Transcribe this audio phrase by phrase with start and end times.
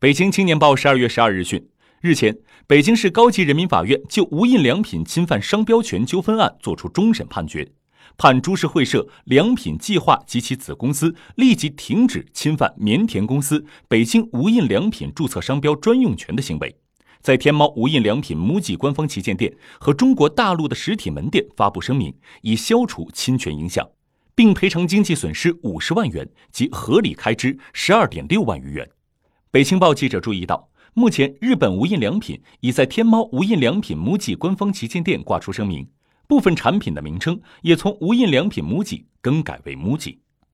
[0.00, 1.68] 北京青年报十二月十二日讯，
[2.00, 7.68] 日前，北京市高级人民法院就无印良品侵犯商标权纠纷案作出终审判决，
[8.16, 16.76] 判株式会社良品计划及其子公司立即停止侵犯棉田公司北京无印良品注册商标专用权的行为，
[17.20, 23.84] 在天猫无印良品 MUJI 官方旗舰店和中国大陆的实体门店发布声明，以消除侵权影响，
[24.36, 28.88] 并赔偿经济损失五十万元及合理开支十二点六万余元。
[29.50, 35.88] 北青报记者注意到，目前日本无印良品已在天猫无印良品 MUJI 官方旗舰店挂出声明，
[36.26, 40.18] 部分产品的名称也从无印良品 MUJI 更改为 MUJI。